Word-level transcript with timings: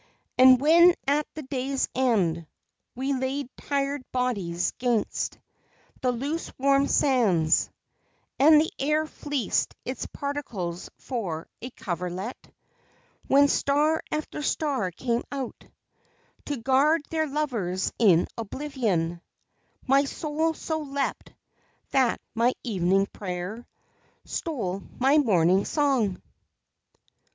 And 0.35 0.59
when 0.59 0.95
at 1.07 1.27
the 1.35 1.43
day's 1.43 1.87
end 1.93 2.47
We 2.95 3.13
laid 3.13 3.55
tired 3.55 4.01
bodies 4.11 4.71
'gainst 4.79 5.37
The 6.01 6.11
loose 6.11 6.51
warm 6.57 6.87
sands, 6.87 7.69
And 8.39 8.59
the 8.59 8.71
air 8.79 9.05
fleeced 9.05 9.75
its 9.85 10.07
particles 10.07 10.89
for 10.97 11.47
a 11.61 11.69
coverlet; 11.69 12.51
When 13.27 13.47
star 13.47 14.01
after 14.11 14.41
star 14.41 14.89
came 14.89 15.21
out 15.31 15.67
To 16.45 16.57
guard 16.57 17.03
their 17.11 17.27
lovers 17.27 17.93
in 17.99 18.25
oblivion 18.39 19.21
My 19.85 20.05
soul 20.05 20.55
so 20.55 20.79
leapt 20.79 21.31
that 21.91 22.19
my 22.33 22.53
evening 22.63 23.05
prayer 23.05 23.67
Stole 24.25 24.81
my 24.97 25.19
morning 25.19 25.63
song! 25.63 26.23